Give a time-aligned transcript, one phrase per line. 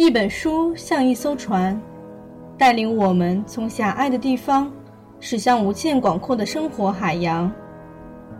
[0.00, 1.78] 一本书像一艘船，
[2.56, 4.72] 带领我们从狭隘的地方
[5.20, 7.52] 驶向无限广阔的生活海洋。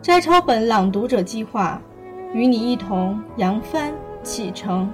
[0.01, 1.79] 摘抄本朗读者计划，
[2.33, 3.93] 与你一同扬帆
[4.23, 4.91] 启程。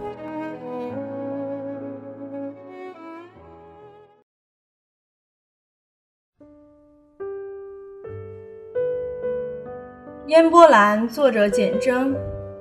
[10.27, 12.13] 烟波兰，作者简真，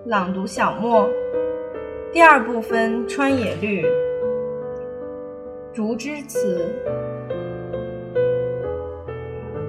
[0.05, 1.09] 朗读小莫。
[2.15, 3.85] 第二部分川野绿。
[5.73, 6.65] 竹之词。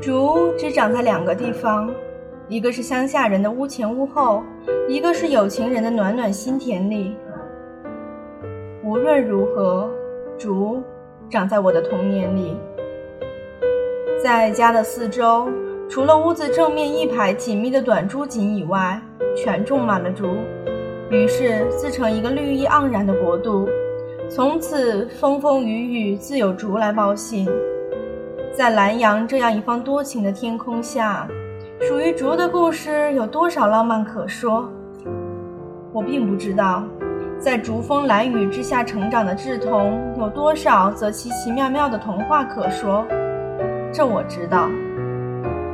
[0.00, 1.92] 竹只长在两个地方，
[2.46, 4.44] 一个是乡下人的屋前屋后，
[4.86, 7.16] 一个是有情人的暖暖心田里。
[8.84, 9.90] 无论如何，
[10.38, 10.80] 竹
[11.28, 12.56] 长在我的童年里，
[14.22, 15.48] 在家的四周。
[15.88, 19.02] 除了屋子正面一排紧密的短竹锦以外，
[19.36, 20.36] 全种满了竹，
[21.10, 23.68] 于是自成一个绿意盎然的国度。
[24.28, 27.48] 从此风风雨雨自有竹来报信。
[28.52, 31.28] 在南阳这样一方多情的天空下，
[31.82, 34.68] 属于竹的故事有多少浪漫可说？
[35.92, 36.82] 我并不知道，
[37.38, 43.06] 在竹风蓝雨之下成长的稚童有多少则奇奇妙妙的童话可说。
[43.92, 44.68] 这我知道。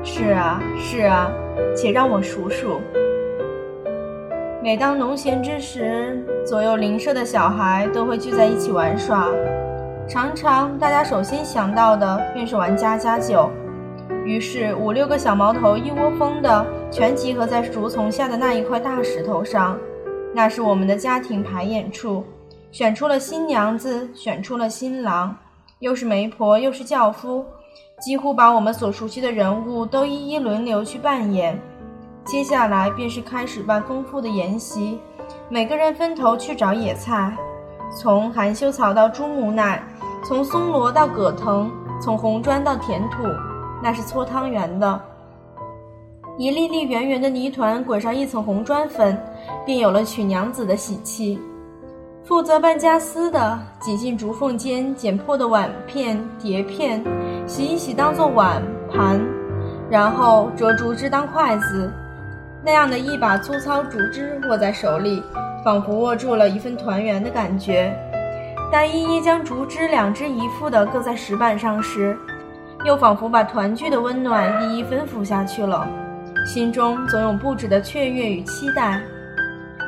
[0.02, 1.30] 是啊，是啊，
[1.74, 2.80] 且让我数数。
[4.62, 9.26] 每当农闲之时，左右邻舍的小孩都会聚在一起玩耍。
[10.08, 13.50] 常常，大家首先想到的便是玩家家酒。
[14.24, 19.76] 于是，五六个小毛头一窝蜂的全集合在竹丛下的那一块大石头上，
[20.32, 22.22] 那是我们的家庭排演处，
[22.70, 25.36] 选出了新娘子，选出了新郎，
[25.80, 27.44] 又是媒婆，又是轿夫。
[28.00, 31.58] 几乎把我们所熟悉的人物都一一轮流去扮演，
[32.24, 34.98] 接下来便是开始办丰富的筵席，
[35.48, 37.36] 每个人分头去找野菜，
[37.90, 39.82] 从含羞草到猪母奶，
[40.24, 41.68] 从松萝到葛藤，
[42.00, 43.24] 从红砖到甜土，
[43.82, 45.00] 那是搓汤圆的。
[46.38, 49.20] 一粒粒圆圆的泥团滚上一层红砖粉，
[49.66, 51.38] 便有了娶娘子的喜气。
[52.24, 57.04] 负责办家私的挤进竹缝间捡破的碗片碟片，
[57.48, 59.20] 洗一洗当做碗盘，
[59.90, 61.92] 然后折竹枝当筷子。
[62.64, 65.22] 那样的一把粗糙竹枝握在手里，
[65.64, 67.92] 仿佛握住了一份团圆的感觉。
[68.70, 72.16] 待一一将竹枝两只一副的搁在石板上时，
[72.84, 75.86] 又仿佛把团聚的温暖一一吩咐下去了。
[76.46, 79.00] 心中总有不止的雀跃与期待。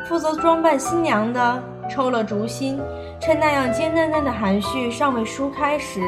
[0.06, 1.62] 负责装扮新娘的。
[1.90, 2.80] 抽了竹芯，
[3.20, 6.00] 趁那样尖嫩嫩的含蓄尚未舒开时，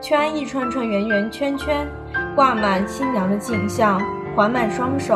[0.00, 1.86] 圈一串串圆圆圈圈，
[2.34, 4.00] 挂满新娘的颈项，
[4.34, 5.14] 环满双手，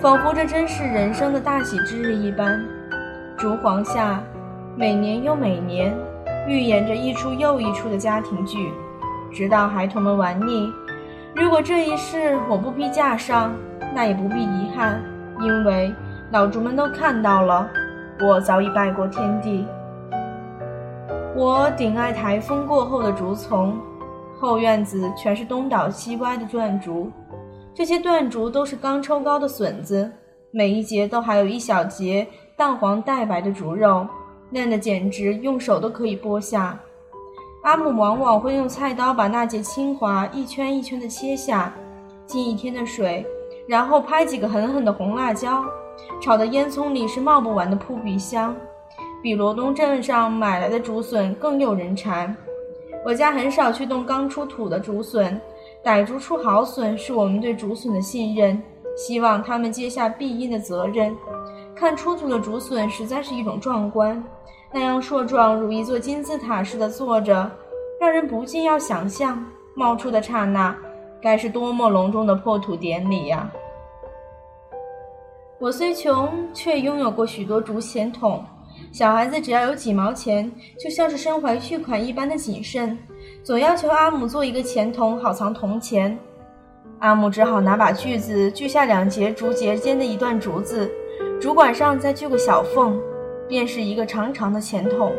[0.00, 2.64] 仿佛这真是人生的大喜之日一般。
[3.36, 4.22] 竹床下，
[4.76, 5.92] 每年又每年，
[6.46, 8.72] 预演着一出又一出的家庭剧，
[9.32, 10.72] 直到孩童们玩腻。
[11.34, 13.52] 如果这一世我不必嫁上，
[13.92, 15.02] 那也不必遗憾，
[15.40, 15.92] 因为
[16.30, 17.68] 老竹们都看到了。
[18.20, 19.66] 我早已拜过天地。
[21.34, 23.76] 我顶爱台风过后的竹丛，
[24.38, 27.10] 后院子全是东倒西歪的断竹，
[27.78, 30.10] 这些断竹都是刚抽高的笋子，
[30.50, 34.04] 每一节都还有一小节淡黄带白的竹肉，
[34.50, 36.76] 嫩的简直用手都可以剥下。
[37.62, 41.72] 阿母往往会用菜刀把那节青华一圈一圈的切下，
[42.26, 43.24] 浸一天的水，
[43.68, 45.64] 然后拍几个狠狠的红辣椒。
[46.20, 48.56] 炒的烟囱里是冒不完的扑鼻香，
[49.22, 52.36] 比罗东镇上买来的竹笋更诱人馋。
[53.04, 55.40] 我家很少去动刚出土的竹笋，
[55.88, 58.62] 逮竹出好笋是我们对竹笋的信任，
[58.94, 61.16] 希望他们接下庇荫的责任。
[61.74, 64.22] 看出土的竹笋实在是一种壮观，
[64.70, 67.50] 那样硕壮如一座金字塔似的坐着，
[67.98, 69.42] 让人不禁要想象
[69.74, 70.76] 冒出的刹那，
[71.22, 73.50] 该是多么隆重的破土典礼呀！
[75.58, 78.44] 我虽穷，却拥有过许多竹钱筒。
[78.92, 82.96] 小孩子只要有几毛钱，就像是身怀巨款一般的谨慎，
[83.48, 86.18] 总要求阿母做一个钱筒，好藏铜钱。
[86.98, 90.92] 阿母只好拿把锯子锯下两节竹节间的一段竹子，
[91.40, 93.00] 竹管上再锯个小缝，
[93.48, 95.14] 便是一个长长的钱筒。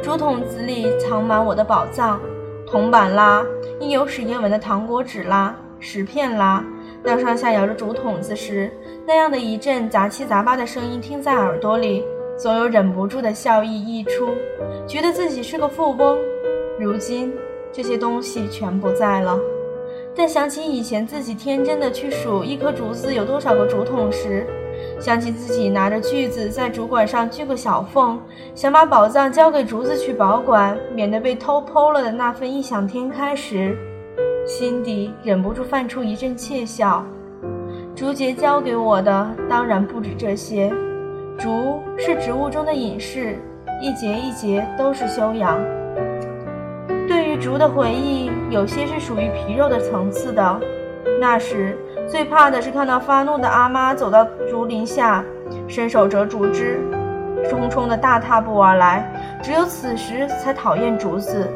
[0.00, 2.20] 竹筒子里藏满我的宝藏：
[2.68, 3.44] 铜板啦，
[3.80, 6.64] 印有史艳文的糖果纸啦，石片啦。
[7.02, 8.70] 当上下摇着竹筒子时，
[9.04, 12.04] 那样的一阵杂七杂八的声音听在耳朵里，
[12.38, 14.28] 总有忍不住的笑意溢出，
[14.86, 16.16] 觉得自己是个富翁。
[16.78, 17.32] 如今
[17.76, 19.38] 这些东西全不在了，
[20.14, 24.46] 但想起以前自己天真的去数一颗竹子有多少个竹筒时，
[24.98, 28.18] 想起自己拿着锯子在竹管上锯个小缝，
[28.54, 33.76] 想把宝藏交给竹子去保管，免得被偷剖了的那份异想天开时，
[34.46, 37.04] 心底忍不住泛出一阵窃笑。
[37.94, 40.72] 竹节教给我的当然不止这些，
[41.38, 43.38] 竹是植物中的隐士，
[43.82, 45.60] 一节一节都是修养。
[47.16, 50.60] 对于竹的回忆，有些是属于皮肉的层次的。
[51.18, 51.74] 那时
[52.06, 55.24] 最怕的是看到发怒的阿妈走到竹林下，
[55.66, 56.78] 伸手折竹枝，
[57.48, 59.10] 冲冲的大踏步而来。
[59.42, 61.50] 只有此时才讨厌竹子。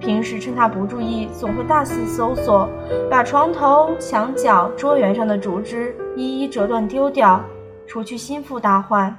[0.00, 2.68] 平时趁他不注意，总会大肆搜索，
[3.08, 7.40] 把床头、墙角、桌缘上的竹枝一一折断丢掉，
[7.86, 9.16] 除去心腹大患。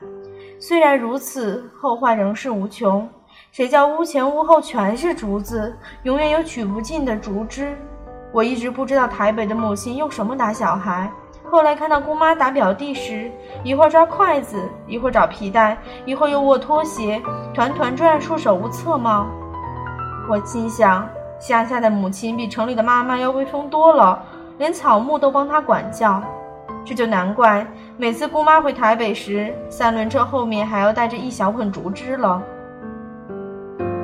[0.60, 3.08] 虽然如此，后患仍是无穷。
[3.52, 7.76] 谁叫屋前屋后全是竹子，永远有取不尽的竹枝。
[8.32, 11.12] 我一直不知道台北的母亲用什么打小孩，
[11.50, 13.32] 后来看到姑妈打表弟时，
[13.64, 15.76] 一会儿抓筷子，一会儿找皮带，
[16.06, 17.20] 一会儿又握拖鞋，
[17.52, 19.26] 团团转，束手无策吗？
[20.30, 21.10] 我心想，
[21.40, 24.24] 乡下的母亲比城里的妈妈要威风多了，
[24.60, 26.22] 连草木都帮她管教，
[26.86, 27.66] 这就难怪
[27.98, 32.40] 每次姑妈回台北时，三轮车后面还要带着一小捆竹枝了。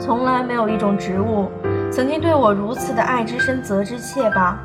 [0.06, 1.50] 从来没有一种植物
[1.92, 4.60] 曾经对我如此的爱之深责之切吧。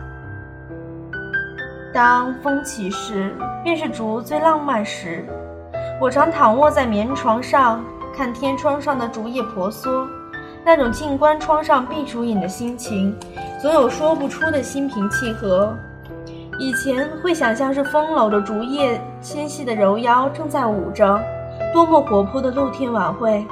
[1.94, 3.34] 当风起时，
[3.64, 5.24] 便是竹最浪漫时。
[5.98, 7.82] 我常躺卧在棉床上，
[8.14, 10.06] 看天窗上的竹叶婆娑。
[10.62, 13.16] 那种静观窗上碧竹影的心情，
[13.62, 15.74] 总有说不出的心平气和。
[16.58, 21.18] 以前会想象是风搂着竹叶纤细的柔腰正在舞着，
[21.72, 23.42] 多么活泼的露天晚会。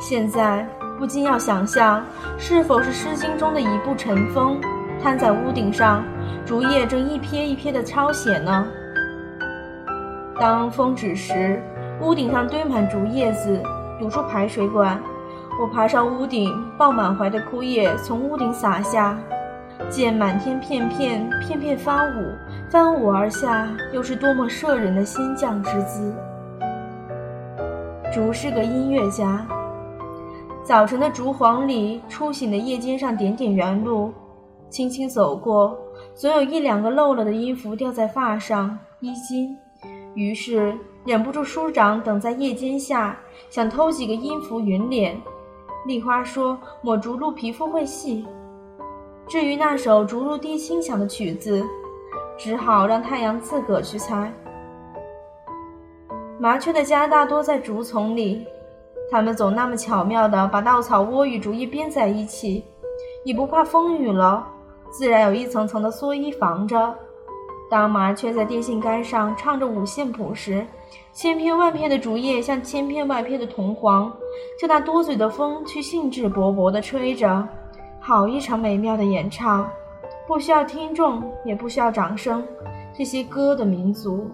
[0.00, 0.66] 现在
[1.00, 2.04] 不禁要想象，
[2.36, 4.60] 是否是《诗经》中的一部晨风，
[5.02, 6.04] 摊在屋顶上，
[6.44, 8.66] 竹叶正一撇一撇的抄写呢？
[10.38, 11.62] 当风止时，
[12.02, 13.62] 屋顶上堆满竹叶子，
[13.98, 15.00] 堵出排水管。
[15.58, 19.18] 我爬上屋顶，抱满怀的枯叶从屋顶洒下，
[19.88, 22.34] 见满天片片片片翻舞，
[22.68, 26.14] 翻舞而下，又是多么摄人的仙降之姿。
[28.12, 29.46] 竹是个音乐家。
[30.70, 34.12] 早晨的竹黄里，初醒的夜间上点点圆露，
[34.68, 35.76] 轻轻走过，
[36.14, 39.52] 总有一两个漏了的音符掉在发上、衣襟，
[40.14, 40.72] 于是
[41.04, 43.18] 忍不住舒掌，等在叶尖下，
[43.48, 45.20] 想偷几个音符匀脸。
[45.86, 48.24] 丽花说：“抹竹露皮肤会细。”
[49.26, 51.66] 至于那首竹露滴清响的曲子，
[52.38, 54.32] 只好让太阳自个去猜。
[56.38, 58.46] 麻雀的家大多在竹丛里，
[59.10, 62.64] 他们总那么巧妙地把稻草窝与竹叶编在一起，
[63.24, 64.46] 也不怕风雨了，
[64.90, 66.94] 自然有一层层的蓑衣防着。
[67.68, 70.66] 当麻雀在电线杆上唱着五线谱时，
[71.12, 74.12] 千片万片的竹叶像千片万片的铜簧，
[74.60, 77.48] 就那多嘴的风去兴致勃勃地吹着，
[78.00, 79.68] 好一场美妙的演唱，
[80.26, 82.44] 不需要听众，也不需要掌声，
[82.96, 84.28] 这些歌的民族。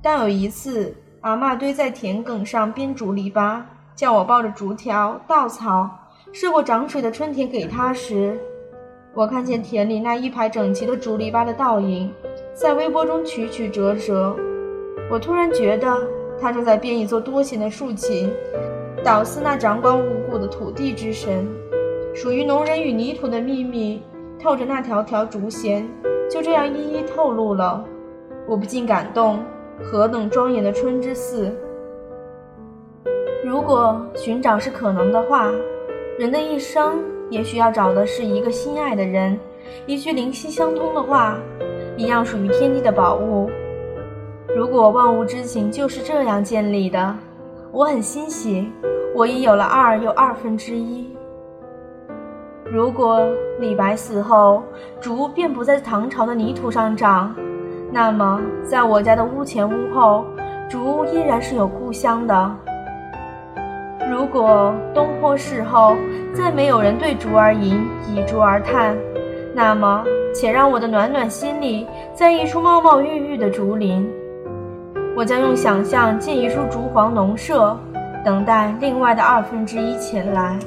[0.00, 3.60] 但有一次，阿嬷堆在田埂上编竹篱笆，
[3.96, 5.88] 叫我抱着竹条、稻草，
[6.30, 8.38] 涉过涨水的春田给他时，
[9.14, 12.12] 我看见田里那一排整齐的竹篱笆的倒影，
[12.52, 14.36] 在微波中曲曲折折。
[15.10, 15.96] 我突然觉得，
[16.38, 18.30] 他正在编一座多情的竖琴，
[19.02, 21.48] 倒似那掌管五谷的土地之神。
[22.14, 24.02] 属于农人与泥土的秘密，
[24.38, 25.88] 透着那条条竹弦，
[26.30, 27.82] 就这样一一透露了。
[28.46, 29.38] 我不禁感动，
[29.82, 31.50] 何等庄严的春之寺！
[33.46, 35.48] 如果寻找是可能的话，
[36.18, 36.98] 人的一生
[37.30, 39.38] 也许要找的是一个心爱的人，
[39.86, 41.38] 一句灵犀相通的话，
[41.96, 43.48] 一样属于天地的宝物。
[44.56, 47.16] 如果万物之情就是这样建立的，
[47.70, 48.68] 我很欣喜，
[49.14, 51.16] 我已有了二又二分之一。
[52.64, 53.20] 如果
[53.60, 54.60] 李白死后，
[55.00, 57.32] 竹便不在唐朝的泥土上长，
[57.92, 60.24] 那么在我家的屋前屋后，
[60.68, 62.56] 竹依然是有故乡的。
[64.10, 65.94] 如果东坡逝后，
[66.32, 68.96] 再没有人对竹而吟，以竹而叹，
[69.54, 74.08] 那么且让我的暖暖心里在一处茂茂郁郁的竹林。
[75.16, 77.76] 我将用想象建一处竹黄农舍，
[78.24, 80.58] 等待另外的二分之一前来。